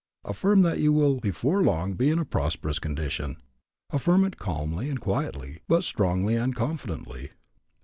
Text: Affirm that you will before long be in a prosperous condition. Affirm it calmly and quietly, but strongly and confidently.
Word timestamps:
Affirm 0.25 0.63
that 0.63 0.79
you 0.79 0.91
will 0.91 1.19
before 1.19 1.61
long 1.61 1.93
be 1.93 2.09
in 2.09 2.17
a 2.17 2.25
prosperous 2.25 2.79
condition. 2.79 3.37
Affirm 3.91 4.23
it 4.25 4.37
calmly 4.39 4.89
and 4.89 4.99
quietly, 4.99 5.59
but 5.67 5.83
strongly 5.83 6.35
and 6.35 6.55
confidently. 6.55 7.33